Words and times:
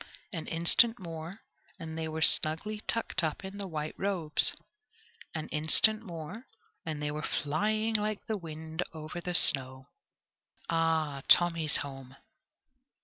An 0.33 0.47
instant 0.47 0.97
more, 0.97 1.41
and 1.77 1.95
they 1.95 2.07
were 2.07 2.23
snugly 2.23 2.81
tucked 2.87 3.23
up 3.23 3.45
in 3.45 3.59
the 3.59 3.67
white 3.67 3.93
robes 3.99 4.55
an 5.35 5.47
instant 5.49 6.01
more, 6.01 6.47
and 6.83 6.99
they 6.99 7.11
were 7.11 7.21
flying 7.21 7.93
like 7.93 8.25
the 8.25 8.35
wind 8.35 8.81
over 8.93 9.21
the 9.21 9.35
snow. 9.35 9.85
Ah! 10.71 11.21
Tommy's 11.29 11.77
home. 11.85 12.15